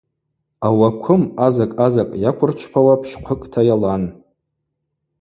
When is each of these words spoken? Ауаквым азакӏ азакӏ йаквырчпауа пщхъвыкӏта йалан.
Ауаквым 0.67 1.23
азакӏ 1.45 1.77
азакӏ 1.85 2.15
йаквырчпауа 2.23 2.95
пщхъвыкӏта 3.01 3.61
йалан. 3.67 4.03